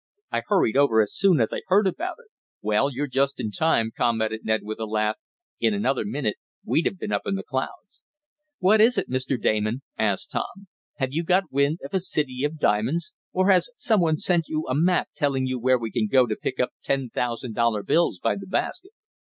I 0.31 0.41
hurried 0.47 0.75
over 0.77 0.99
as 0.99 1.13
soon 1.13 1.39
as 1.39 1.53
I 1.53 1.61
heard 1.67 1.85
about 1.85 2.15
it." 2.17 2.31
"Well, 2.63 2.89
you're 2.91 3.05
just 3.05 3.39
in 3.39 3.51
time," 3.51 3.91
commented 3.95 4.39
Ned 4.43 4.61
with 4.63 4.79
a 4.79 4.85
laugh. 4.87 5.17
"In 5.59 5.75
another 5.75 6.03
minute 6.05 6.37
we'd 6.65 6.87
have 6.87 6.97
been 6.97 7.11
up 7.11 7.21
in 7.27 7.35
the 7.35 7.43
clouds." 7.43 8.01
"What 8.57 8.81
is 8.81 8.97
it, 8.97 9.11
Mr. 9.11 9.39
Damon?" 9.39 9.83
asked 9.99 10.31
Tom. 10.31 10.65
"Have 10.95 11.09
you 11.11 11.23
got 11.23 11.51
wind 11.51 11.81
of 11.83 11.93
a 11.93 11.99
city 11.99 12.43
of 12.43 12.57
diamonds, 12.57 13.13
or 13.31 13.51
has 13.51 13.69
some 13.75 14.01
one 14.01 14.17
sent 14.17 14.45
you 14.47 14.65
a 14.67 14.73
map 14.73 15.09
telling 15.15 15.47
where 15.47 15.77
we 15.77 15.91
can 15.91 16.07
go 16.11 16.25
to 16.25 16.35
pick 16.35 16.59
up 16.59 16.71
ten 16.81 17.11
thousand 17.11 17.53
dollar 17.53 17.83
bills 17.83 18.17
by 18.17 18.35
the 18.35 18.47
basket?" 18.47 18.93